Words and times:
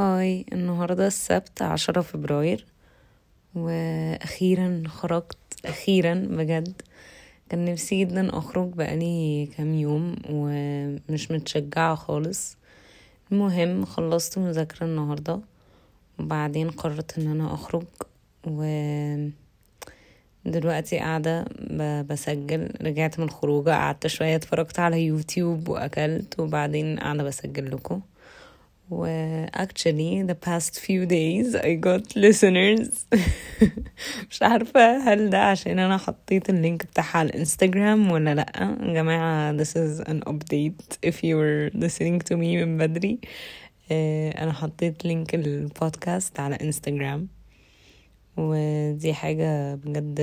هاي 0.00 0.44
النهاردة 0.52 1.06
السبت 1.06 1.62
عشرة 1.62 2.00
فبراير 2.00 2.66
وأخيرا 3.54 4.82
خرجت 4.86 5.36
أخيرا 5.64 6.14
بجد. 6.14 6.82
كان 7.48 7.64
نفسي 7.64 8.04
جدا 8.04 8.38
أخرج 8.38 8.68
بقالي 8.68 9.48
كام 9.56 9.74
يوم 9.74 10.16
ومش 10.30 11.30
متشجعة 11.30 11.94
خالص. 11.94 12.56
المهم 13.32 13.84
خلصت 13.84 14.38
مذاكرة 14.38 14.86
النهاردة 14.86 15.40
وبعدين 16.18 16.70
قررت 16.70 17.18
إن 17.18 17.26
أنا 17.26 17.54
أخرج 17.54 17.84
و 18.46 18.62
دلوقتي 20.44 20.98
قاعدة 20.98 21.44
بسجل. 22.08 22.68
رجعت 22.82 23.20
من 23.20 23.30
خروجة 23.30 23.70
قعدت 23.70 24.06
شوية 24.06 24.36
اتفرجت 24.36 24.78
على 24.78 25.02
يوتيوب 25.06 25.68
وأكلت 25.68 26.40
وبعدين 26.40 26.98
قاعدة 26.98 27.22
بسجل 27.22 27.70
لكم. 27.70 28.00
و 28.90 29.06
actually 29.56 30.22
the 30.30 30.34
past 30.48 30.80
few 30.80 31.06
days 31.06 31.54
I 31.54 31.74
got 31.86 32.16
listeners. 32.16 33.04
مش 34.30 34.42
عارفة 34.42 34.98
هل 35.12 35.30
ده 35.30 35.38
عشان 35.44 35.78
أنا 35.78 35.96
حطيت 35.96 36.50
ال 36.50 36.57
link 36.57 36.86
بتاعها 36.86 37.18
على 37.18 37.28
الانستجرام 37.30 38.10
ولا 38.12 38.34
لأ. 38.34 38.76
يا 38.82 38.92
جماعة 38.94 39.56
this 39.56 39.70
is 39.76 40.00
an 40.08 40.20
update. 40.32 41.08
If 41.10 41.14
you 41.24 41.36
were 41.36 41.70
listening 41.80 42.20
to 42.30 42.36
me 42.36 42.56
من 42.64 42.78
بدري 42.78 43.18
آه، 43.92 44.30
أنا 44.42 44.52
حطيت 44.52 45.04
link 45.04 45.34
البودكاست 45.34 46.40
على 46.40 46.54
انستجرام 46.62 47.28
ودي 48.36 49.14
حاجة 49.14 49.74
بجد 49.74 50.20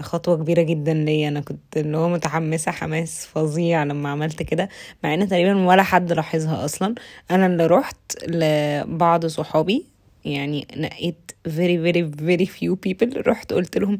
خطوة 0.00 0.36
كبيرة 0.36 0.62
جدا 0.62 0.94
ليا. 0.94 1.28
أنا 1.28 1.40
كنت 1.40 1.76
اللي 1.76 1.96
هو 1.98 2.08
متحمسة 2.08 2.72
حماس 2.72 3.26
فظيع 3.26 3.84
لما 3.84 4.08
عملت 4.08 4.42
كده 4.42 4.68
مع 5.04 5.14
إن 5.14 5.28
تقريبا 5.28 5.66
ولا 5.66 5.82
حد 5.82 6.12
لاحظها 6.12 6.64
أصلا. 6.64 6.94
أنا 7.30 7.46
اللي 7.46 7.66
رحت 7.66 8.24
لبعض 8.28 9.26
صحابي 9.26 9.86
يعني 10.24 10.66
نقيت 10.76 11.32
very 11.48 11.78
very 11.86 12.20
very 12.20 12.46
few 12.48 12.74
people. 12.88 13.16
رحت 13.28 13.52
قلت 13.52 13.78
لهم 13.78 13.98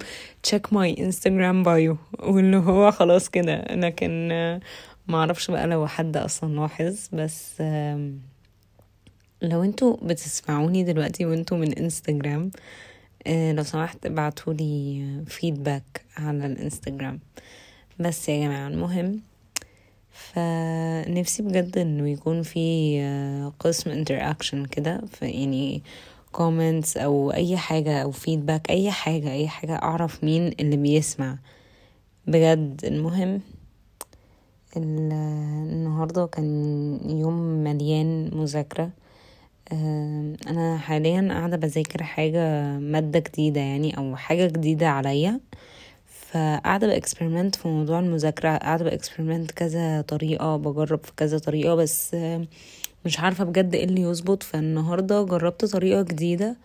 check 0.49 0.61
my 0.71 0.97
Instagram 0.99 1.65
bio. 1.67 1.97
واللي 2.29 2.57
هو 2.57 2.91
خلاص 2.91 3.29
كده. 3.29 3.65
لكن 3.71 4.29
ما 5.09 5.19
أعرفش 5.19 5.51
بقى 5.51 5.67
لو 5.67 5.87
حد 5.87 6.17
أصلا 6.17 6.55
لاحظ. 6.61 7.09
بس 7.13 7.63
لو 9.43 9.63
أنتوا 9.63 9.97
بتسمعوني 10.03 10.85
دلوقتي 10.85 11.27
وانتوا 11.27 11.59
من 11.59 11.73
انستجرام 11.79 12.51
آه، 12.55 12.61
لو 13.27 13.63
سمحت 13.63 14.07
ابعتولي 14.07 15.05
فيدباك 15.27 16.05
على 16.17 16.47
الانستجرام. 16.47 17.21
بس 18.01 18.29
يا 18.29 18.47
جماعة 18.47 18.69
المهم 18.69 19.21
فنفسي 20.11 21.43
بجد 21.43 21.79
إنه 21.79 22.09
يكون 22.09 22.43
في 22.43 22.97
آه، 23.01 23.53
قسم 23.61 23.91
interaction 23.91 24.65
كده 24.65 25.01
يعني 25.23 25.83
comments 26.33 26.97
أو 26.97 27.33
أي 27.33 27.57
حاجة 27.57 28.03
أو 28.03 28.11
feedback 28.11 28.71
أي 28.71 28.91
حاجة 28.91 29.33
أي 29.33 29.49
حاجة 29.49 29.75
أعرف 29.77 30.25
مين 30.25 30.53
اللي 30.61 30.77
بيسمع. 30.77 31.39
بجد 32.27 32.81
المهم 32.85 33.41
النهاردة 34.77 36.27
كان 36.27 37.01
يوم 37.11 37.65
مليان 37.65 38.31
مذاكرة 38.35 38.91
أنا 40.49 40.79
حاليا 40.79 41.29
قاعدة 41.31 41.57
بذاكر 41.57 42.03
حاجة 42.03 42.63
مادة 42.79 43.19
جديدة 43.19 43.61
يعني 43.61 43.99
أو 43.99 44.17
حاجة 44.17 44.47
جديدة 44.47 44.89
عليا. 44.89 45.41
فقاعدة 46.31 46.87
ب 46.87 46.93
experiment 46.93 47.57
في 47.57 47.69
موضوع 47.69 47.99
المذاكرة 47.99 48.57
قاعدة 48.57 48.85
ب 48.85 48.91
experiment 48.91 49.51
كذا 49.51 50.01
طريقة 50.01 50.57
بجرب 50.57 51.05
في 51.05 51.13
كذا 51.17 51.39
طريقة 51.39 51.75
بس 51.75 52.17
مش 53.05 53.21
عارفة 53.21 53.45
بجد 53.45 53.75
إيه 53.75 53.85
اللي 53.85 54.01
يظبط. 54.03 54.43
فالنهاردة 54.43 55.23
جربت 55.25 55.65
طريقة 55.65 56.03
جديدة 56.03 56.57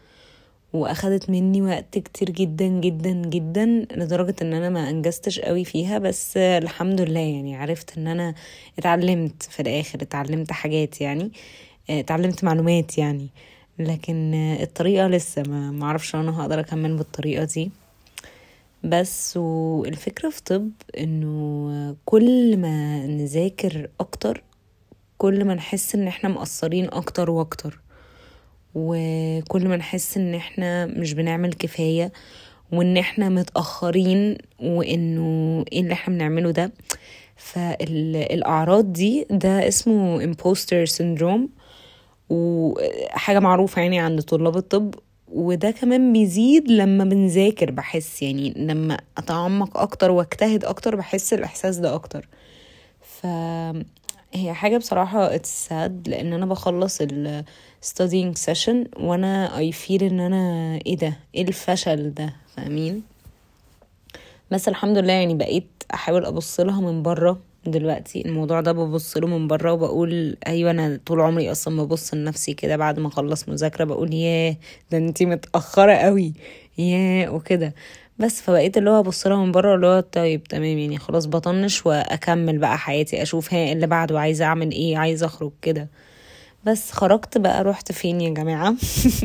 وأخدت 0.74 1.30
مني 1.30 1.62
وقت 1.62 1.98
كتير 1.98 2.30
جدا 2.30 2.68
جدا 2.68 3.12
جدا 3.12 3.66
لدرجة 3.96 4.36
إن 4.42 4.54
أنا 4.54 4.70
ما 4.70 4.90
أنجزتش 4.90 5.40
قوي 5.40 5.66
فيها. 5.66 5.98
بس 6.00 6.38
الحمد 6.38 7.02
لله 7.02 7.20
يعني 7.20 7.56
عرفت 7.56 7.98
إن 7.98 8.08
أنا 8.08 8.34
اتعلمت 8.80 9.44
في 9.44 9.60
الآخر 9.60 10.02
اتعلمت 10.02 10.52
حاجات 10.52 11.02
يعني. 11.02 11.32
اتعلمت 11.90 12.44
معلومات 12.44 12.98
يعني. 12.98 13.28
لكن 13.80 14.34
الطريقة 14.34 15.08
لسه 15.08 15.44
ما 15.48 15.72
معرفش 15.72 16.16
أنا 16.16 16.42
هقدر 16.42 16.60
اكمل 16.60 16.98
بالطريقة 16.98 17.44
دي. 17.44 17.72
بس 18.84 19.38
والفكرة 19.38 20.30
في 20.30 20.44
طب 20.44 20.70
انه 20.98 21.96
كل 22.06 22.58
ما 22.58 23.06
نذاكر 23.08 23.90
أكتر 24.00 24.44
كل 25.18 25.46
ما 25.46 25.54
نحس 25.54 25.96
ان 25.96 26.08
إحنا 26.08 26.30
مقصرين 26.30 26.86
أكتر 26.92 27.30
وأكتر. 27.30 27.80
وكل 28.76 29.68
ما 29.68 29.78
نحس 29.78 30.18
ان 30.18 30.36
إحنا 30.36 30.86
مش 30.86 31.14
بنعمل 31.14 31.54
كفاية 31.54 32.12
وان 32.72 32.98
إحنا 32.98 33.30
متأخرين 33.30 34.38
وانه 34.60 35.66
إيه 35.72 35.82
اللي 35.82 35.94
إحنا 35.94 36.14
بنعمله 36.16 36.52
ده. 36.52 36.72
فالاعراض 37.36 38.94
دي 38.94 39.26
ده 39.30 39.68
اسمه 39.68 40.32
imposter 40.34 40.90
syndrome. 40.98 41.63
وحاجة 42.30 43.40
معروفة 43.40 43.82
يعني 43.82 44.00
عند 44.00 44.22
طلاب 44.22 44.58
الطب 44.58 44.96
وده 45.28 45.72
كمان 45.72 46.14
بيزيد 46.14 46.72
لما 46.72 47.04
بنذاكر 47.04 47.72
بحس 47.72 48.22
يعني 48.22 48.54
لما 48.58 48.98
أتعمق 49.18 49.78
أكتر 49.78 50.12
وأجتهد 50.12 50.66
أكتر 50.66 50.96
بحس 50.96 51.34
الإحساس 51.34 51.78
ده 51.78 51.96
أكتر. 51.96 52.28
ف 53.02 53.26
هي 54.34 54.54
حاجة 54.54 54.78
بصراحة 54.78 55.38
it's 55.38 55.70
sad 55.70 56.08
لأن 56.08 56.34
أنا 56.34 56.46
بخلص 56.46 56.98
ال 57.02 57.44
studying 57.86 58.36
session 58.52 59.00
وأنا 59.00 59.50
I 59.72 59.74
feel 59.76 60.02
إن 60.04 60.20
أنا 60.20 60.76
إيه 60.86 60.98
ده؟ 60.98 61.14
إيه 61.36 61.42
الفشل 61.48 62.14
ده؟ 62.14 62.34
فاهمين؟ 62.56 63.04
بس 64.52 64.68
الحمد 64.68 64.98
لله 64.98 65.14
يعني 65.14 65.36
بقيت 65.36 65.68
أحاول 65.94 66.26
أبص 66.26 66.60
لها 66.60 66.82
من 66.82 67.04
بره. 67.04 67.40
دلوقتي 67.66 68.26
الموضوع 68.26 68.62
ده 68.62 68.72
ببص 68.72 69.18
له 69.18 69.28
من 69.28 69.48
بره 69.48 69.72
وبقول 69.74 70.38
أيوه 70.48 70.72
أنا 70.72 71.00
طول 71.06 71.22
عمري 71.22 71.52
أصلا 71.52 71.84
ببص 71.84 72.14
لنفسي 72.14 72.54
كده 72.54 72.78
بعد 72.78 73.00
ما 73.00 73.08
أخلص 73.08 73.50
مذاكرة 73.50 73.84
بقول 73.84 74.14
ياه 74.14 74.58
ده 74.92 74.98
انتي 74.98 75.26
متأخرة 75.26 75.94
قوي. 75.94 76.34
ياه 76.78 77.30
وكده. 77.30 77.74
بس 78.20 78.42
فبقيت 78.42 78.78
اللي 78.78 78.90
هو 78.90 79.00
أبص 79.00 79.28
لها 79.28 79.46
من 79.46 79.52
بره 79.52 79.76
اللي 79.76 79.88
هو 79.88 80.00
طيب 80.00 80.44
تمام 80.44 80.78
يعني 80.78 80.98
خلاص 80.98 81.26
بطنش 81.28 81.86
وأكمل 81.86 82.58
بقى 82.58 82.78
حياتي 82.78 83.22
أشوف 83.22 83.54
ها 83.54 83.72
اللي 83.72 83.88
بعده 83.88 84.20
عايزة 84.20 84.46
أعمل 84.46 84.72
إيه 84.72 84.98
عايزة 84.98 85.26
أخرج 85.26 85.52
كده. 85.62 85.88
بس 86.66 86.92
خرجت 86.92 87.38
بقى 87.38 87.64
رحت 87.64 87.92
فين 87.92 88.22
يا 88.22 88.30
جماعة؟ 88.30 88.76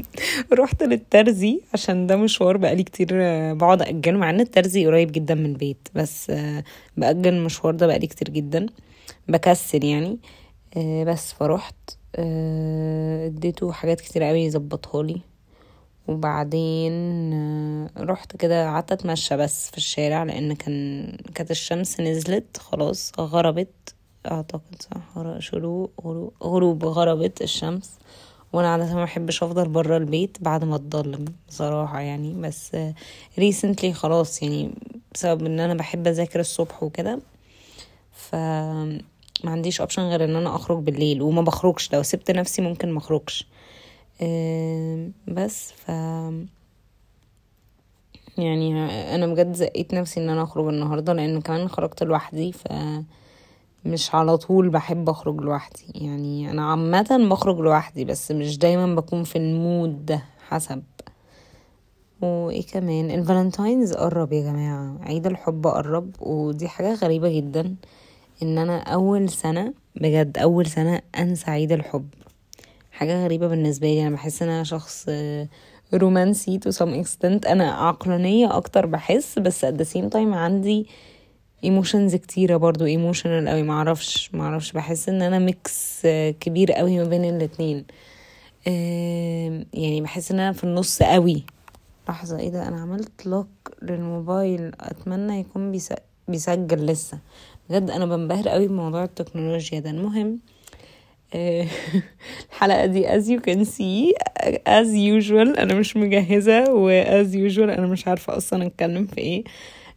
رحت 0.60 0.82
للترزي 0.82 1.60
عشان 1.74 2.06
ده 2.06 2.16
مشوار 2.16 2.56
بقالي 2.56 2.82
كتير 2.82 3.08
بقعد 3.54 3.82
أجله 3.82 4.18
مع 4.18 4.30
إن 4.30 4.40
الترزي 4.40 4.86
قريب 4.86 5.12
جدا 5.12 5.34
من 5.34 5.46
البيت 5.46 5.88
بس 5.94 6.32
بأجل 6.96 7.28
المشوار 7.34 7.74
ده 7.74 7.86
بقالي 7.86 8.06
كتير 8.06 8.28
جدا 8.30 8.66
بكسل 9.28 9.84
يعني 9.84 10.18
بس 11.06 11.32
فروحت 11.32 11.74
اديته 13.26 13.72
حاجات 13.72 14.00
كتير 14.00 14.22
قوي 14.22 14.40
يظبطها 14.44 15.02
لي. 15.02 15.20
وبعدين 16.08 16.92
رحت 17.96 18.36
كده 18.36 18.66
قعدت 18.66 18.92
أتمشى 18.92 19.36
بس 19.36 19.70
في 19.70 19.76
الشارع 19.76 20.22
لأن 20.22 20.54
كان 20.54 21.06
كانت 21.34 21.50
الشمس 21.50 22.00
نزلت 22.00 22.56
خلاص 22.56 23.12
غربت. 23.20 23.94
أعتقد 24.26 24.82
صح. 24.82 25.38
شروق 25.38 25.90
غروب, 26.04 26.32
غروب 26.42 26.84
غربت 26.84 27.42
الشمس. 27.42 27.98
وأنا 28.52 28.72
عادة 28.72 28.94
ما 28.94 29.04
بحبش 29.04 29.42
أفضل 29.42 29.68
برا 29.68 29.96
البيت 29.96 30.38
بعد 30.40 30.64
ما 30.64 30.76
تضلم 30.76 31.24
بصراحة 31.48 32.00
يعني. 32.00 32.34
بس 32.42 32.76
ريسنتلي 33.38 33.92
خلاص 33.92 34.42
يعني 34.42 34.70
بسبب 35.14 35.46
إن 35.46 35.60
أنا 35.60 35.74
بحب 35.74 36.06
أذاكر 36.06 36.40
الصبح 36.40 36.82
وكده. 36.82 37.20
ف 38.12 38.34
ما 39.44 39.50
عنديش 39.50 39.80
option 39.80 40.02
غير 40.02 40.24
إن 40.24 40.36
أنا 40.36 40.56
أخرج 40.56 40.78
بالليل. 40.78 41.22
وما 41.22 41.42
بخرجش. 41.42 41.92
لو 41.92 42.02
سبت 42.02 42.30
نفسي 42.30 42.62
ممكن 42.62 42.90
ما 42.90 42.98
أخرجش. 42.98 43.46
بس 45.28 45.72
ف 45.72 45.88
يعني 48.38 48.84
أنا 49.14 49.26
بجد 49.26 49.52
زقيت 49.52 49.94
نفسي 49.94 50.20
إن 50.20 50.30
أنا 50.30 50.42
أخرج 50.42 50.66
النهارده 50.68 51.12
لأن 51.12 51.40
كمان 51.40 51.68
خرجت 51.68 52.02
لوحدي. 52.02 52.52
ف 52.52 52.64
مش 53.84 54.14
على 54.14 54.36
طول 54.36 54.68
بحب 54.68 55.08
أخرج 55.08 55.40
لوحدي. 55.40 55.84
يعني 55.94 56.50
أنا 56.50 56.70
عامة 56.70 57.28
بخرج 57.30 57.58
لوحدي 57.58 58.04
بس 58.04 58.30
مش 58.30 58.58
دايما 58.58 58.94
بكون 58.94 59.24
في 59.24 59.36
ال 59.38 59.52
mood 59.52 60.06
ده 60.06 60.24
حسب. 60.48 60.82
وإيه 62.22 62.66
كمان؟ 62.66 63.10
ال 63.10 63.17
Valentine's 63.17 63.92
قرب 63.92 64.32
يا 64.32 64.42
جماعة. 64.42 64.98
عيد 65.02 65.26
الحب 65.26 65.66
قرب 65.66 66.10
ودي 66.20 66.68
حاجة 66.68 66.94
غريبة 66.94 67.28
جدا 67.36 67.74
إن 68.42 68.58
أنا 68.58 68.78
أول 68.78 69.28
سنة 69.28 69.74
بجد 69.96 70.38
أول 70.38 70.66
سنة 70.66 71.00
أنسى 71.18 71.50
عيد 71.50 71.72
الحب. 71.72 72.08
حاجة 72.92 73.24
غريبة 73.24 73.46
بالنسبة 73.48 73.86
لي. 73.86 74.06
أنا 74.06 74.14
بحس 74.14 74.42
إن 74.42 74.48
أنا 74.48 74.64
شخص 74.64 75.06
رومانسي 75.94 76.58
to 76.58 76.70
some 76.70 76.94
extent 76.94 77.46
أنا 77.46 77.72
عقلانية 77.72 78.56
أكتر 78.56 78.86
بحس 78.86 79.38
بس 79.38 79.64
at 79.64 79.74
the 79.74 79.84
same 79.94 80.10
time 80.12 80.34
عندي 80.34 80.86
emotions 81.64 82.14
كتيرة 82.16 82.56
برضو 82.56 82.84
emotional 82.84 83.48
قوي 83.48 83.62
معرفش 83.62 84.30
معرفش. 84.34 84.72
بحس 84.72 85.08
إن 85.08 85.22
أنا 85.22 85.38
mix 85.38 86.06
كبير 86.40 86.72
قوي 86.72 86.98
ما 86.98 87.04
بين 87.04 87.24
الاتنين. 87.24 87.84
يعني 89.74 90.00
بحس 90.00 90.32
إن 90.32 90.40
أنا 90.40 90.52
في 90.52 90.64
النص 90.64 91.02
قوي 91.02 91.44
لحظة 92.08 92.38
إيه 92.38 92.48
ده؟ 92.48 92.68
أنا 92.68 92.80
عملت 92.80 93.26
lock 93.26 93.48
للموبايل. 93.82 94.72
أتمنى 94.80 95.40
يكون 95.40 95.72
بيس... 95.72 95.92
بيسجل 96.28 96.86
لسه. 96.86 97.18
بجد 97.70 97.90
أنا 97.90 98.06
بنبهر 98.06 98.48
قوي 98.48 98.68
بموضوع 98.68 99.04
التكنولوجيا 99.04 99.80
ده. 99.80 99.90
المهم 99.90 100.38
آه، 101.34 101.66
الحلقة 102.50 102.86
دي 102.86 103.08
as 103.08 103.24
you 103.24 103.40
can 103.42 103.64
see 103.68 104.12
as 104.68 104.88
usual. 105.22 105.58
أنا 105.58 105.74
مش 105.74 105.96
مجهزة 105.96 106.72
و 106.74 107.02
as 107.04 107.32
usual 107.32 107.58
أنا 107.58 107.86
مش 107.86 108.08
عارفة 108.08 108.36
أصلا 108.36 108.66
أتكلم 108.66 109.06
في 109.06 109.18
إيه. 109.18 109.44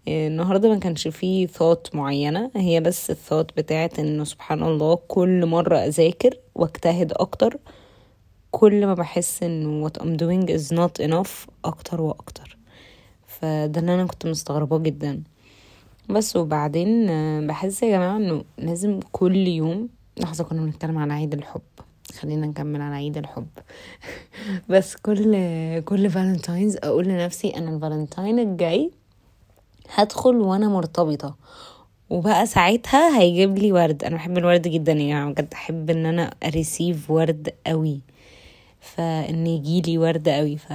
النهاردة 0.07 0.69
ما 0.69 0.79
كانش 0.79 1.07
فيه 1.07 1.47
thought 1.47 1.95
معينة 1.95 2.51
هي 2.55 2.79
بس 2.79 3.09
الثوت 3.09 3.57
بتاعت 3.57 3.99
إنه 3.99 4.23
سبحان 4.23 4.63
الله 4.63 4.99
كل 5.07 5.45
مرة 5.45 5.77
أذاكر 5.77 6.37
واجتهد 6.55 7.13
أكتر 7.13 7.57
كل 8.51 8.85
ما 8.85 8.93
بحس 8.93 9.43
إنه 9.43 9.87
what 9.87 9.91
I'm 9.91 10.17
doing 10.17 10.49
is 10.49 10.77
not 10.77 11.05
enough 11.07 11.49
أكتر 11.65 12.01
وأكتر. 12.01 12.57
فده 13.27 13.79
اللي 13.81 13.93
أنا 13.93 14.05
كنت 14.05 14.25
مستغرباه 14.27 14.77
جدا. 14.77 15.23
بس 16.09 16.35
وبعدين 16.35 17.09
آه، 17.09 17.41
بحس 17.41 17.83
يا 17.83 17.89
جماعة 17.89 18.17
إنه 18.17 18.43
لازم 18.57 18.99
كل 19.11 19.35
يوم 19.47 19.89
لحظة 20.17 20.43
كنا 20.43 20.61
بنتكلم 20.61 20.97
على 20.97 21.13
عيد 21.13 21.33
الحب. 21.33 21.61
خلينا 22.19 22.47
نكمل 22.47 22.81
على 22.81 22.95
عيد 22.95 23.17
الحب. 23.17 23.47
بس 24.69 24.95
كل 24.95 25.35
كل 25.79 26.09
Valentine's 26.09 26.77
أقول 26.83 27.07
لنفسي 27.07 27.49
أنا 27.49 27.75
الفالنتاين 27.75 28.39
الجاي 28.39 28.91
هدخل 29.95 30.35
وأنا 30.35 30.67
مرتبطة. 30.67 31.35
وبقى 32.09 32.45
ساعتها 32.45 33.19
هيجيب 33.19 33.57
لي 33.57 33.71
ورد. 33.71 34.03
أنا 34.03 34.15
بحب 34.15 34.37
الورد 34.37 34.67
جدا 34.67 34.91
يعني 34.91 35.31
بجد 35.31 35.53
أحب 35.53 35.89
إن 35.89 36.05
أنا 36.05 36.33
أ 36.45 36.54
receive 36.54 37.11
ورد 37.11 37.53
قوي. 37.67 37.99
فإن 38.79 39.47
يجي 39.47 39.81
لي 39.81 39.97
ورد 39.97 40.29
قوي. 40.29 40.57
ف 40.57 40.73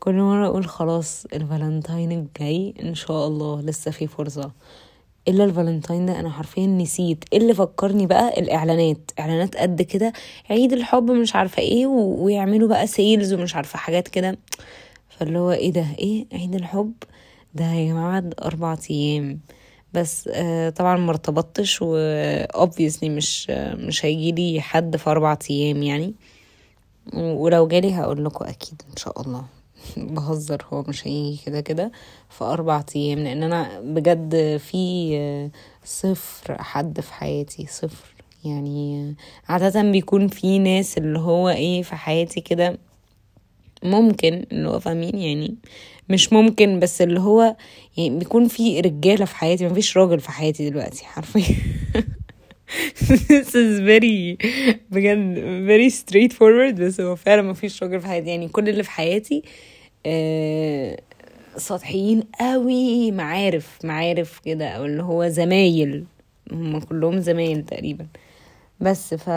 كل 0.00 0.14
مرة 0.14 0.46
أقول 0.46 0.66
خلاص 0.66 1.26
الفالنتاين 1.32 2.12
الجاي 2.12 2.74
إن 2.82 2.94
شاء 2.94 3.26
الله 3.26 3.60
لسه 3.60 3.90
في 3.90 4.06
فرصة. 4.06 4.50
إلا 5.28 5.44
الفالنتاين 5.44 6.06
ده 6.06 6.20
أنا 6.20 6.30
حرفيا 6.30 6.66
نسيت. 6.66 7.24
إيه 7.32 7.38
اللي 7.38 7.54
فكرني 7.54 8.06
بقى؟ 8.06 8.40
الإعلانات. 8.40 9.10
إعلانات 9.20 9.56
قد 9.56 9.82
كده. 9.82 10.12
عيد 10.50 10.72
الحب 10.72 11.10
مش 11.10 11.36
عارفة 11.36 11.62
إيه 11.62 11.86
و... 11.86 12.24
ويعملوا 12.24 12.68
بقى 12.68 12.86
sales 12.86 13.32
ومش 13.32 13.56
عارفة 13.56 13.78
حاجات 13.78 14.08
كده. 14.08 14.38
فاللي 15.08 15.38
هو 15.38 15.52
إيه 15.52 15.72
ده؟ 15.72 15.86
إيه 15.98 16.26
عيد 16.32 16.54
الحب؟ 16.54 16.92
ده 17.54 17.64
جماعة 17.74 18.24
أربع 18.42 18.76
أيام. 18.90 19.40
بس 19.94 20.28
آه 20.32 20.70
طبعا 20.70 20.96
ما 20.96 21.10
ارتبطتش 21.10 21.78
و 21.82 21.96
obviously 22.46 23.04
مش 23.04 23.46
آه 23.50 23.74
مش 23.74 24.04
هيجيلي 24.04 24.60
حد 24.60 24.96
في 24.96 25.10
أربع 25.10 25.36
أيام 25.50 25.82
يعني. 25.82 26.14
ولو 27.14 27.68
جالي 27.68 27.94
هقول 27.94 28.24
لكم 28.24 28.44
أكيد 28.44 28.82
إن 28.90 28.96
شاء 28.96 29.20
الله. 29.20 29.44
بهزر 29.96 30.64
هو 30.72 30.82
مش 30.88 31.06
هيجي 31.06 31.40
كده 31.46 31.60
كده 31.60 31.92
في 32.30 32.44
أربع 32.44 32.84
أيام. 32.96 33.18
لأن 33.18 33.42
أنا 33.42 33.80
بجد 33.80 34.56
في 34.56 35.50
صفر 35.84 36.62
حد 36.62 37.00
في 37.00 37.12
حياتي 37.12 37.66
صفر. 37.66 38.14
يعني 38.44 39.14
عادة 39.48 39.82
بيكون 39.82 40.28
في 40.28 40.58
ناس 40.58 40.98
اللي 40.98 41.18
هو 41.18 41.48
إيه 41.48 41.82
في 41.82 41.96
حياتي 41.96 42.40
كده 42.40 42.78
ممكن 43.82 44.46
اللي 44.52 44.68
هو 44.68 44.80
فاهمين 44.80 45.18
يعني. 45.18 45.54
مش 46.10 46.32
ممكن 46.32 46.80
بس 46.80 47.02
اللي 47.02 47.20
هو 47.20 47.56
يعني 47.96 48.18
بيكون 48.18 48.48
في 48.48 48.80
رجالة 48.80 49.24
في 49.24 49.36
حياتي 49.36 49.66
مفيش 49.68 49.96
راجل 49.96 50.20
في 50.20 50.30
حياتي 50.30 50.70
دلوقتي 50.70 51.04
حرفيا. 51.04 51.56
This 53.10 53.48
is 53.48 53.80
very 53.80 54.36
بجد 54.90 55.34
very 55.68 55.90
straightforward 55.92 56.74
بس 56.80 57.00
هو 57.00 57.16
فعلا 57.16 57.42
مفيش 57.42 57.82
راجل 57.82 58.00
في 58.00 58.06
حياتي. 58.06 58.28
يعني 58.30 58.48
كل 58.48 58.68
اللي 58.68 58.82
في 58.82 58.90
حياتي 58.90 59.42
آه 60.06 61.00
سطحيين 61.56 62.22
قوي 62.40 63.10
معارف 63.12 63.78
معارف 63.84 64.38
كده 64.38 64.68
أو 64.68 64.84
اللي 64.84 65.02
هو 65.02 65.28
زمايل. 65.28 66.04
هم 66.52 66.80
كلهم 66.80 67.20
زمايل 67.20 67.64
تقريبا. 67.64 68.06
بس 68.80 69.14
ف 69.14 69.28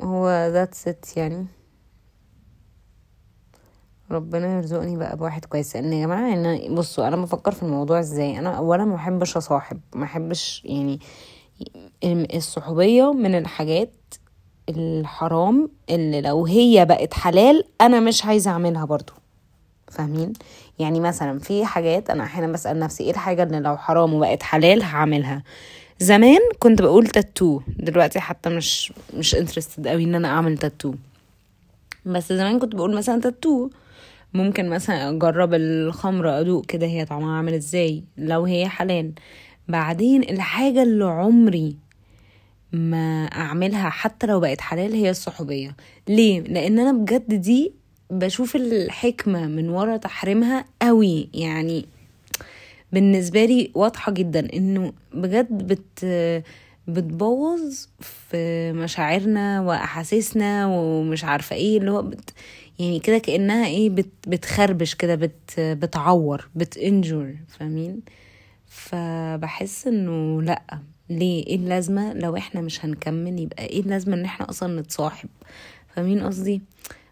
هو 0.00 0.52
that's 0.54 0.90
it 0.90 1.16
يعني. 1.16 1.46
ربنا 4.10 4.56
يرزقني 4.56 4.96
بقى 4.96 5.16
بواحد 5.16 5.44
كويس. 5.44 5.76
لأن 5.76 5.92
يا 5.92 6.06
جماعة 6.06 6.32
أنا 6.34 6.74
بصوا 6.74 7.08
أنا 7.08 7.16
بفكر 7.16 7.52
في 7.52 7.62
الموضوع 7.62 8.00
إزاي. 8.00 8.38
أنا 8.38 8.56
اولا 8.56 8.84
ما 8.84 8.94
بحبش 8.94 9.36
أصاحب 9.36 9.80
ما 9.94 10.02
بحبش 10.02 10.62
يعني 10.64 11.00
الصحوبية 12.34 13.12
من 13.12 13.34
الحاجات 13.34 13.92
الحرام 14.68 15.68
اللي 15.90 16.20
لو 16.20 16.46
هي 16.46 16.84
بقت 16.84 17.14
حلال 17.14 17.64
أنا 17.80 18.00
مش 18.00 18.24
عايزة 18.24 18.50
أعملها 18.50 18.84
برضو. 18.84 19.12
فاهمين؟ 19.88 20.32
يعني 20.78 21.00
مثلا 21.00 21.38
في 21.38 21.64
حاجات 21.64 22.10
أنا 22.10 22.24
أحيانا 22.24 22.52
بسأل 22.52 22.78
نفسي 22.78 23.04
إيه 23.04 23.10
الحاجة 23.10 23.42
اللي 23.42 23.60
لو 23.60 23.76
حرام 23.76 24.14
وبقت 24.14 24.42
حلال 24.42 24.82
هعملها؟ 24.82 25.42
زمان 25.98 26.38
كنت 26.58 26.82
بقول 26.82 27.06
تاتو. 27.06 27.60
دلوقتي 27.78 28.20
حتى 28.20 28.50
مش 28.50 28.92
مش 29.14 29.34
انترستد 29.34 29.88
قوي 29.88 30.04
إن 30.04 30.14
أنا 30.14 30.28
أعمل 30.28 30.58
تاتو. 30.58 30.94
بس 32.06 32.32
زمان 32.32 32.58
كنت 32.58 32.74
بقول 32.74 32.96
مثلا 32.96 33.20
تاتو. 33.20 33.70
ممكن 34.34 34.68
مثلا 34.68 35.10
أجرب 35.10 35.54
الخمره 35.54 36.40
أدوق 36.40 36.66
كده 36.66 36.86
هي 36.86 37.04
طعمها 37.04 37.36
عامل 37.36 37.54
إزاي؟ 37.54 38.04
لو 38.18 38.44
هي 38.44 38.68
حلال. 38.68 39.12
بعدين 39.68 40.22
الحاجة 40.22 40.82
اللي 40.82 41.04
عمري 41.04 41.76
ما 42.72 43.24
أعملها 43.24 43.88
حتى 43.90 44.26
لو 44.26 44.40
بقت 44.40 44.60
حلال 44.60 44.92
هي 44.94 45.10
الصحوبية. 45.10 45.76
ليه؟ 46.08 46.40
لأن 46.40 46.78
أنا 46.78 46.92
بجد 46.92 47.34
دي 47.34 47.72
بشوف 48.10 48.56
الحكمة 48.56 49.46
من 49.46 49.68
ورا 49.68 49.96
تحريمها 49.96 50.64
قوي. 50.82 51.28
يعني 51.34 51.86
بالنسبة 52.92 53.44
لي 53.44 53.70
واضحة 53.74 54.12
جدا 54.12 54.48
إنه 54.54 54.92
بجد 55.14 55.66
بت 55.66 56.04
بتبوظ 56.88 57.86
في 58.00 58.72
مشاعرنا 58.72 59.60
وأحاسيسنا 59.60 60.66
ومش 60.66 61.24
عارفة 61.24 61.56
إيه 61.56 61.78
اللي 61.78 61.90
هو 61.90 62.02
بت 62.02 62.30
يعني 62.78 62.98
كده 63.00 63.18
كأنها 63.18 63.66
إيه 63.66 63.90
بت 63.90 64.10
بتخربش 64.26 64.94
كده 64.94 65.14
بت 65.14 65.60
بتعور 65.60 66.48
بتنجر 66.54 67.34
فاهمين؟ 67.48 68.00
فبحس 68.66 69.86
إنه 69.86 70.42
لأ 70.42 70.62
ليه؟ 71.10 71.46
إيه 71.46 71.56
اللازمة؟ 71.56 72.12
لو 72.12 72.36
إحنا 72.36 72.60
مش 72.60 72.84
هنكمل 72.84 73.40
يبقى 73.40 73.64
إيه 73.64 73.80
اللازمة 73.80 74.14
إن 74.16 74.24
إحنا 74.24 74.50
أصلا 74.50 74.80
نتصاحب؟ 74.80 75.28
فاهمين 75.94 76.20
قصدي؟ 76.20 76.62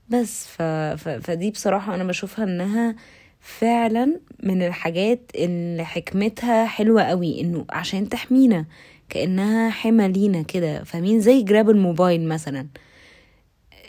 بس 0.08 0.46
ف... 0.46 0.62
ف... 0.62 1.08
فدي 1.08 1.50
بصراحة 1.50 1.94
أنا 1.94 2.04
بشوفها 2.04 2.44
إنها 2.44 2.96
فعلا 3.40 4.20
من 4.42 4.62
الحاجات 4.62 5.20
اللي 5.34 5.84
حكمتها 5.84 6.66
حلوة 6.66 7.02
قوي 7.02 7.40
إنه 7.40 7.64
عشان 7.70 8.08
تحمينا 8.08 8.64
كأنها 9.08 9.70
حمى 9.70 10.08
لينا 10.08 10.42
كده 10.42 10.84
فاهمين؟ 10.84 11.20
زي 11.20 11.42
جراب 11.42 11.70
الموبايل 11.70 12.28
مثلا. 12.28 12.66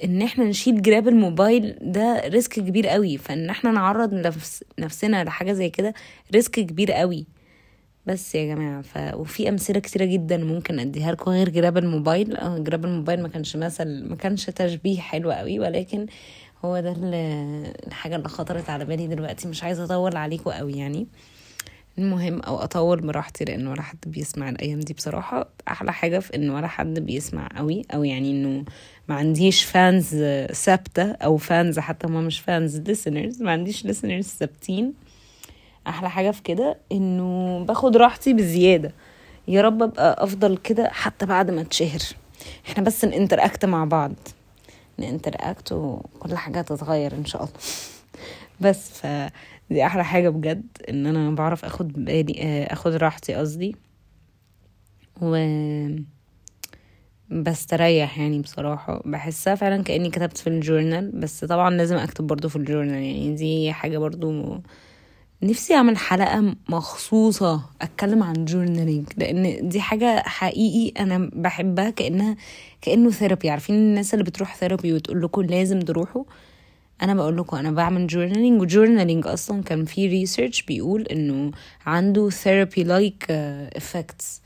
إن 0.03 0.21
إحنا 0.21 0.45
نشيل 0.45 0.81
جراب 0.81 1.07
الموبايل 1.07 1.77
ده 1.81 2.21
risk 2.27 2.53
كبير 2.53 2.87
قوي. 2.87 3.17
فإن 3.17 3.49
إحنا 3.49 3.71
نعرض 3.71 4.13
نفس 4.13 4.63
نفسنا 4.79 5.23
لحاجة 5.23 5.51
زي 5.53 5.69
كده 5.69 5.93
risk 6.33 6.51
كبير 6.51 6.91
قوي. 6.91 7.25
بس 8.05 8.35
يا 8.35 8.55
جماعة 8.55 8.81
ف... 8.81 8.97
وفي 9.15 9.49
أمثلة 9.49 9.79
كتيرة 9.79 10.05
جدا 10.05 10.37
ممكن 10.37 10.79
أديها 10.79 11.11
لكم 11.11 11.31
غير 11.31 11.49
جراب 11.49 11.77
الموبايل. 11.77 12.37
آه 12.37 12.57
جراب 12.57 12.85
الموبايل 12.85 13.21
ما 13.21 13.27
كانش 13.27 13.55
مثل 13.55 14.03
ما 14.09 14.15
كانش 14.15 14.45
تشبيه 14.45 14.99
حلو 14.99 15.31
قوي 15.31 15.59
ولكن 15.59 16.05
هو 16.65 16.79
ده 16.79 16.95
الحاجة 17.87 18.15
اللي 18.15 18.29
خطرت 18.29 18.69
على 18.69 18.85
بالي 18.85 19.07
دلوقتي. 19.07 19.47
مش 19.47 19.63
عايزة 19.63 19.83
أطول 19.83 20.15
عليكم 20.17 20.51
قوي 20.51 20.73
يعني. 20.73 21.07
المهم 21.97 22.39
أو 22.41 22.57
أطول 22.57 23.01
براحتي 23.01 23.45
لأن 23.45 23.67
ولا 23.67 23.81
حد 23.81 23.97
بيسمع 24.07 24.49
الأيام 24.49 24.79
دي 24.79 24.93
بصراحة. 24.93 25.49
أحلى 25.67 25.93
حاجة 25.93 26.19
في 26.19 26.35
إن 26.35 26.49
ولا 26.49 26.67
حد 26.67 26.99
بيسمع 26.99 27.49
قوي 27.57 27.81
أو 27.93 28.03
يعني 28.03 28.31
إنه 28.31 28.65
ما 29.09 29.15
عنديش 29.15 29.63
فانز 29.63 30.15
ثابتة 30.51 31.11
أو 31.11 31.37
فانز 31.37 31.79
حتى 31.79 32.07
ما 32.07 32.21
مش 32.21 32.39
فانز 32.39 32.77
listeners 32.79 33.41
ما 33.41 33.51
عنديش 33.51 33.87
listeners 33.87 34.21
ثابتين. 34.21 34.93
أحلى 35.87 36.09
حاجة 36.09 36.31
في 36.31 36.41
كده 36.41 36.77
إنه 36.91 37.59
باخد 37.65 37.97
راحتي 37.97 38.33
بزيادة. 38.33 38.91
يا 39.47 39.61
رب 39.61 39.83
أبقى 39.83 40.23
أفضل 40.23 40.57
كده 40.57 40.89
حتى 40.89 41.25
بعد 41.25 41.51
ما 41.51 41.61
اتشهر 41.61 42.01
إحنا 42.67 42.83
بس 42.83 43.05
ن 43.05 43.12
interact 43.12 43.65
مع 43.65 43.85
بعض. 43.85 44.11
ن 44.99 45.07
interact 45.07 45.71
وكل 45.71 46.37
حاجة 46.37 46.61
تتغير 46.61 47.13
إن 47.13 47.25
شاء 47.25 47.41
الله. 47.43 47.53
بس 48.61 48.89
ف 48.89 49.05
دي 49.73 49.85
أحلى 49.85 50.03
حاجة 50.05 50.29
بجد 50.29 50.63
إن 50.89 51.05
أنا 51.05 51.35
بعرف 51.35 51.65
آخد 51.65 51.93
بالي 52.05 52.63
آخد 52.63 52.91
راحتي 52.91 53.33
قصدي. 53.33 53.75
و 55.21 55.35
بستريح 57.29 58.19
يعني 58.19 58.39
بصراحة 58.41 59.01
بحسها 59.05 59.55
فعلا 59.55 59.83
كأني 59.83 60.09
كتبت 60.09 60.37
في 60.37 60.47
ال 60.47 60.55
journal 60.55 61.11
بس 61.11 61.45
طبعا 61.45 61.69
لازم 61.69 61.95
أكتب 61.95 62.27
برضو 62.27 62.49
في 62.49 62.55
ال 62.55 62.61
journal 62.61 63.03
يعني 63.03 63.35
دي 63.35 63.73
حاجة 63.73 63.97
برضو 63.97 64.57
نفسي 65.43 65.73
أعمل 65.75 65.97
حلقة 65.97 66.55
مخصوصة 66.69 67.61
أتكلم 67.81 68.23
عن 68.23 68.45
journaling 68.45 69.07
لأن 69.17 69.69
دي 69.69 69.81
حاجة 69.81 70.23
حقيقي 70.25 71.03
أنا 71.03 71.29
بحبها 71.33 71.89
كأنها 71.89 72.35
كأنه 72.81 73.09
therapy 73.11 73.49
عارفين 73.49 73.75
الناس 73.75 74.13
اللي 74.13 74.23
بتروح 74.25 74.55
therapy 74.55 74.93
وتقول 74.93 75.21
لكم 75.21 75.41
لازم 75.41 75.79
تروحوا؟ 75.79 76.23
أنا 77.03 77.13
بقول 77.13 77.37
لكم 77.37 77.57
أنا 77.57 77.71
بعمل 77.71 78.07
journaling 78.07 78.61
و 78.61 78.67
journaling 78.67 79.27
أصلا 79.27 79.63
كان 79.63 79.85
في 79.85 80.07
research 80.07 80.61
بيقول 80.61 81.01
إنه 81.01 81.51
عنده 81.85 82.29
therapy-like 82.29 83.25
effects 83.75 84.41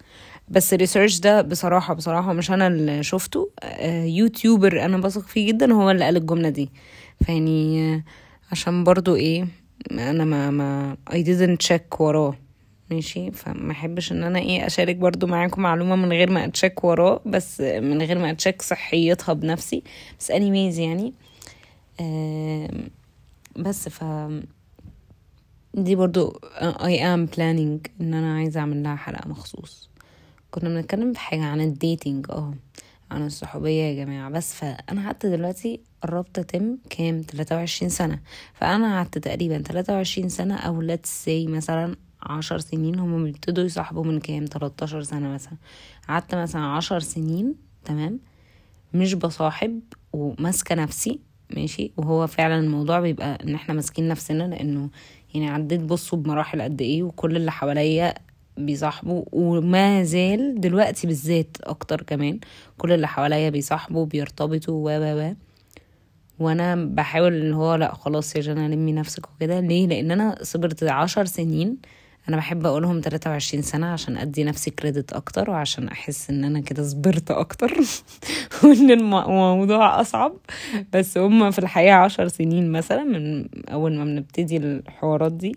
بس 0.50 0.74
ال 0.74 0.79
research 0.79 1.20
ده 1.20 1.42
بصراحة 1.42 1.94
بصراحة 1.94 2.34
مش 2.34 2.52
أنا 2.52 2.68
اللي 2.68 3.04
شفته. 3.04 3.50
آه، 3.64 4.04
YouTuber 4.04 4.86
أنا 4.86 4.98
بثق 4.98 5.22
فيه 5.22 5.48
جدا 5.48 5.74
هو 5.74 5.92
اللي 5.92 6.06
قال 6.06 6.18
الجملة 6.18 6.50
دي. 6.50 6.70
فيعني 7.26 7.94
آه، 7.96 8.04
عشان 8.52 8.84
برضو 8.84 9.16
إيه 9.16 9.48
أنا 9.92 10.26
ما 10.26 10.52
ما 10.52 10.98
I 11.10 11.16
didn't 11.16 11.68
check 11.68 12.00
وراه. 12.02 12.36
ماشي؟ 12.92 13.32
فما 13.32 13.72
أحبش 13.72 14.12
إن 14.12 14.24
أنا 14.24 14.40
إيه 14.40 14.66
أشارك 14.68 14.96
برضو 14.96 15.28
معاكم 15.28 15.62
معلومة 15.62 15.96
من 15.96 16.10
غير 16.12 16.30
ما 16.32 16.46
ا 16.46 16.52
check 16.52 16.84
وراه 16.84 17.22
بس 17.26 17.62
من 17.62 18.02
غير 18.02 18.18
ما 18.20 18.32
ا 18.32 18.37
check 18.37 18.62
صحيتها 18.62 19.34
بنفسي. 19.34 19.84
بس 20.20 20.32
anyways 20.32 20.80
يعني 20.80 21.14
بس 23.56 23.90
ف 23.90 24.04
دي 25.74 25.96
برضو 25.96 26.40
I 26.60 27.00
am 27.00 27.36
planning 27.36 27.90
إن 28.02 28.14
أنا 28.14 28.36
عايزة 28.36 28.60
أعمل 28.60 28.84
لها 28.84 28.96
حلقة 28.96 29.30
مخصوص. 29.30 29.90
كنا 30.52 30.70
بنتكلم 30.70 31.14
في 31.14 31.20
حاجة 31.20 31.44
عن 31.44 31.62
الديتينج 31.62 32.26
آه 32.30 32.54
عن 33.12 33.26
الصحوبية 33.26 33.84
يا 33.84 34.06
جماعة. 34.06 34.30
بس 34.30 34.54
فانا 34.54 35.10
حتى 35.10 35.30
دلوقتي 35.30 35.82
قربت 36.04 36.40
أتم 36.40 36.78
كام؟ 36.90 37.22
23 37.22 37.90
سنة. 37.90 38.20
فأنا 38.54 38.98
قعدت 38.98 39.18
تقريبا 39.18 39.62
23 39.62 40.30
سنة 40.30 40.56
أو 40.56 40.88
let's 40.88 41.26
say 41.26 41.50
مثلا 41.50 41.96
عشر 42.24 42.60
سنين. 42.60 43.00
هم 43.00 43.24
بيبتدوا 43.24 43.64
يصاحبوا 43.64 44.04
من 44.04 44.20
كام؟ 44.20 44.46
13 44.46 45.02
سنة 45.04 45.34
مثلا. 45.34 45.58
قعدت 46.10 46.36
مثلا 46.36 46.62
عشر 46.62 47.00
سنين 47.00 47.56
تمام؟ 47.86 48.20
مش 48.94 49.14
بصاحب 49.14 49.80
وماسكة 50.14 50.76
نفسي. 50.76 51.27
ماشي؟ 51.56 51.92
وهو 51.98 52.28
فعلا 52.28 52.60
الموضوع 52.60 53.00
بيبقى 53.00 53.38
إن 53.44 53.56
إحنا 53.56 53.74
ماسكين 53.74 54.08
نفسنا 54.08 54.44
لأنه 54.44 54.90
يعني 55.34 55.50
عديت 55.50 55.82
بصوا 55.82 56.18
بمراحل 56.20 56.62
قد 56.62 56.82
إيه 56.82 57.04
وكل 57.04 57.36
اللي 57.36 57.52
حواليا 57.52 58.14
بيصاحبوا 58.58 59.24
وما 59.32 60.04
زال 60.04 60.62
دلوقتي 60.62 61.08
بالذات 61.08 61.58
أكتر 61.64 62.02
كمان 62.02 62.40
كل 62.78 62.92
اللي 62.92 63.08
حواليا 63.08 63.50
بيصاحبوا 63.50 64.06
بيرتبطوا 64.06 64.74
و 64.76 64.90
و 64.90 65.20
و. 65.30 65.34
وأنا 66.40 66.76
بحاول 66.76 67.34
اللي 67.34 67.56
هو 67.56 67.76
لأ 67.76 67.94
خلاص 67.94 68.36
يا 68.36 68.42
جنى 68.42 68.68
لمي 68.76 68.94
نفسك 68.94 69.26
وكده. 69.36 69.60
ليه؟ 69.60 69.88
لأن 69.88 70.12
أنا 70.12 70.38
صبرت 70.44 70.84
عشر 70.84 71.26
سنين 71.26 71.78
أنا 72.30 72.38
بحب 72.38 72.66
أقولهم 72.66 73.02
23 73.02 73.64
سنة 73.64 73.88
عشان 73.88 74.18
أدي 74.18 74.44
نفسي 74.44 74.72
كريدت 74.72 75.14
أكتر 75.14 75.50
وعشان 75.50 75.88
أحس 75.88 76.30
إن 76.30 76.44
أنا 76.44 76.60
كده 76.60 76.84
صبرت 76.84 77.32
أكتر 77.32 77.74
وإن 78.64 78.92
الم- 78.92 79.16
الموضوع 79.16 80.02
أصعب. 80.02 80.34
بس 80.94 81.18
هما 81.18 81.52
في 81.52 81.60
الحقيقة 81.60 81.96
عشر 81.96 82.28
سنين 82.28 82.72
مثلا 82.72 83.04
من 83.04 83.48
أول 83.70 83.96
ما 83.98 84.04
بنبتدي 84.06 84.58
الحوارات 84.58 85.32
دي. 85.32 85.52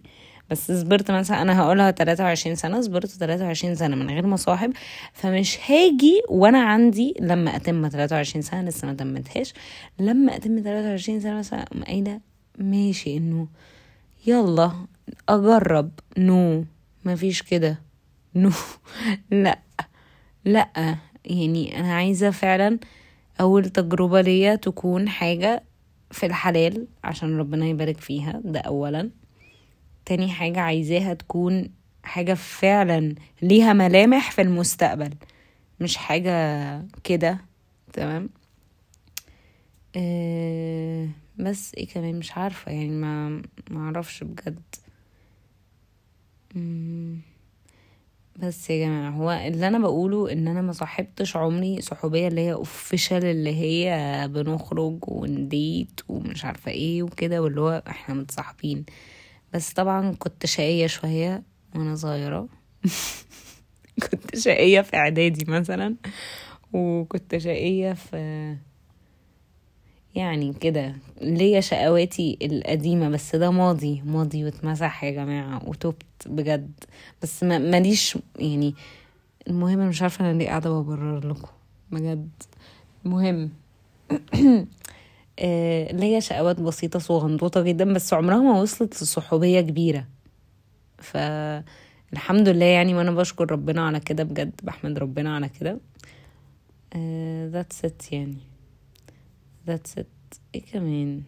بس 0.50 0.72
صبرت 0.72 1.10
مثلا 1.10 1.42
أنا 1.42 1.60
هقولها 1.60 1.90
23 1.90 2.54
سنة 2.56 2.80
صبرت 2.80 3.06
23 3.06 3.74
سنة 3.74 3.96
من 3.96 4.10
غير 4.10 4.26
مصاحب 4.26 4.72
فمش 5.12 5.58
هاجي 5.70 6.22
وأنا 6.28 6.58
عندي 6.62 7.14
لما 7.20 7.56
أتم 7.56 7.88
23 7.88 8.42
سنة 8.42 8.62
لسه 8.62 8.86
ما 8.88 8.94
تمتهاش. 8.94 9.52
لما 10.00 10.36
أتم 10.36 10.60
23 10.60 11.20
سنة 11.20 11.34
مثلا 11.38 11.64
قايلة 11.86 12.20
ماشي 12.58 13.16
إنه 13.16 13.48
يلا 14.26 14.72
أجرب. 15.28 15.90
نو. 16.18 16.64
مفيش 17.04 17.42
كده. 17.42 17.80
نو. 18.34 18.50
لا. 19.30 19.58
لا. 20.44 20.96
يعني 21.24 21.80
أنا 21.80 21.94
عايزة 21.94 22.30
فعلا 22.30 22.78
أول 23.40 23.68
تجربة 23.68 24.20
ليا 24.20 24.54
تكون 24.54 25.08
حاجة 25.08 25.62
في 26.10 26.26
الحلال 26.26 26.86
عشان 27.04 27.38
ربنا 27.38 27.66
يبارك 27.66 28.00
فيها. 28.00 28.40
ده 28.44 28.60
اولا. 28.60 29.10
تاني 30.04 30.28
حاجة 30.30 30.60
عايزاها 30.60 31.14
تكون 31.14 31.70
حاجة 32.02 32.34
فعلا 32.34 33.14
ليها 33.42 33.72
ملامح 33.72 34.30
في 34.30 34.42
المستقبل. 34.42 35.10
مش 35.80 35.96
حاجة 35.96 36.32
كده. 37.04 37.38
تمام؟ 37.92 38.28
أه 39.96 41.08
بس 41.38 41.74
إيه 41.74 41.88
كمان؟ 41.88 42.14
مش 42.18 42.32
عارفة. 42.36 42.72
يعني 42.72 42.88
ما 42.90 43.42
ما 43.70 43.80
أعرفش 43.80 44.24
بجد. 44.24 44.60
بس 48.36 48.70
يا 48.70 48.86
جماعة 48.86 49.10
هو 49.10 49.30
اللي 49.30 49.68
أنا 49.68 49.78
بقوله 49.78 50.32
إن 50.32 50.48
أنا 50.48 50.62
ما 50.62 50.72
صاحبتش 50.72 51.36
عمري 51.36 51.80
صحوبية 51.80 52.28
اللي 52.28 52.40
هي 52.40 52.52
اوفيشال 52.52 53.24
اللي 53.24 53.56
هي 53.56 54.28
بنخرج 54.28 54.98
ونديت 55.08 56.00
ومش 56.08 56.44
عارفة 56.44 56.70
إيه 56.70 57.02
وكده 57.02 57.42
واللي 57.42 57.60
هو 57.60 57.82
إحنا 57.88 58.14
متصاحبين. 58.14 58.84
بس 59.54 59.72
طبعا 59.72 60.14
كنت 60.18 60.46
شقية 60.46 60.86
شوية 60.86 61.42
وأنا 61.74 61.96
صغيرة. 61.96 62.48
كنت 64.10 64.36
شقية 64.36 64.80
في 64.80 64.96
إعدادي 64.96 65.44
مثلا 65.50 65.96
وكنت 66.72 67.36
شقية 67.36 67.92
في 67.92 68.56
يعني 70.14 70.52
كده. 70.52 70.94
ليا 71.20 71.60
شقواتي 71.60 72.38
القديمة 72.42 73.08
بس 73.08 73.36
ده 73.36 73.50
ماضي. 73.50 74.02
ماضي 74.06 74.44
واتمسح 74.44 75.04
يا 75.04 75.10
جماعة 75.10 75.68
وتوبت 75.68 76.04
بجد. 76.26 76.72
بس 77.22 77.42
ما 77.42 77.58
ماليش 77.58 78.18
يعني 78.38 78.74
المهم 79.48 79.88
مش 79.88 80.02
عارفة 80.02 80.30
أنا 80.30 80.38
ليه 80.38 80.48
قاعدة 80.48 80.70
ببرر 80.80 81.28
لكم. 81.28 81.48
بجد. 81.92 82.30
المهم. 83.06 83.50
آه، 85.38 85.92
ليا 85.92 86.20
شقوات 86.20 86.60
بسيطة 86.60 86.98
صغنطوطة 86.98 87.62
جدا 87.62 87.92
بس 87.92 88.12
عمرها 88.14 88.38
ما 88.38 88.60
وصلت 88.60 89.02
لصحوبية 89.02 89.60
كبيرة. 89.60 90.06
فالحمد 90.98 92.48
لله 92.48 92.64
يعني 92.66 92.94
وأنا 92.94 93.10
بشكر 93.10 93.50
ربنا 93.52 93.86
على 93.86 94.00
كده 94.00 94.24
بجد 94.24 94.52
بحمد 94.62 94.98
ربنا 94.98 95.34
على 95.34 95.48
كده. 95.48 95.78
آه، 96.96 97.50
that's 97.62 97.88
it 97.88 98.12
يعني. 98.12 98.49
That's 99.70 100.00
it. 100.00 100.38
إيه 100.54 100.64
كمان؟ 100.72 101.22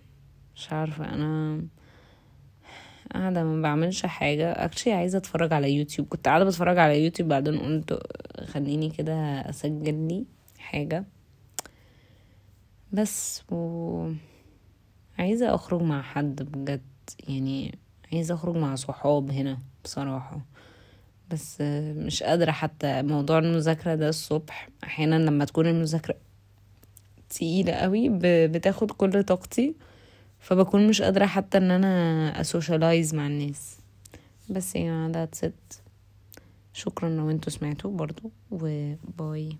مش 0.56 0.72
عارفة 0.72 1.04
أنا 1.14 1.62
قاعدة 3.14 3.44
ما 3.44 3.62
بعملش 3.62 4.06
حاجة. 4.06 4.52
اكشلي 4.52 4.92
عايزة 4.92 5.18
أتفرج 5.18 5.52
على 5.52 5.72
يوتيوب. 5.72 6.08
كنت 6.08 6.28
قاعدة 6.28 6.44
بتفرج 6.44 6.78
على 6.78 7.04
يوتيوب 7.04 7.28
بعدين 7.28 7.58
قلت 7.58 8.00
خليني 8.44 8.90
كده 8.90 9.14
أسجل 9.40 10.08
لي 10.08 10.24
حاجة. 10.58 11.04
بس 12.92 13.42
و 13.50 14.12
عايزة 15.18 15.54
أخرج 15.54 15.82
مع 15.82 16.02
حد 16.02 16.42
بجد. 16.42 16.80
يعني 17.28 17.78
عايزة 18.12 18.34
أخرج 18.34 18.56
مع 18.56 18.74
صحاب 18.74 19.30
هنا 19.30 19.58
بصراحة. 19.84 20.40
بس 21.30 21.60
مش 21.96 22.22
قادرة 22.22 22.50
حتى 22.50 23.02
موضوع 23.02 23.38
المذاكرة 23.38 23.94
ده 23.94 24.08
الصبح. 24.08 24.68
أحيانا 24.84 25.14
لما 25.14 25.44
تكون 25.44 25.66
المذاكرة 25.66 26.16
تقيلة 27.32 27.72
قوي 27.72 28.08
بتاخد 28.48 28.90
كل 28.90 29.22
طاقتي 29.22 29.74
فبكون 30.40 30.88
مش 30.88 31.02
قادرة 31.02 31.26
حتى 31.26 31.58
إن 31.58 31.70
أنا 31.70 32.40
أسوشيالايز 32.40 33.14
مع 33.14 33.26
الناس. 33.26 33.78
بس 34.50 34.76
يا 34.76 35.12
that's 35.12 35.48
it. 35.48 35.76
شكرا 36.72 37.08
لو 37.08 37.30
أنتوا 37.30 37.52
سمعتوا 37.52 37.90
برضو 37.90 38.30
وباي. 38.50 39.56